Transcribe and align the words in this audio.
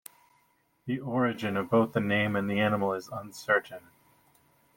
The 0.87 0.99
origin 0.99 1.55
of 1.55 1.69
both 1.69 1.93
the 1.93 1.99
name 1.99 2.35
and 2.35 2.49
the 2.49 2.59
animal 2.59 2.93
is 2.95 3.07
uncertain. 3.09 3.91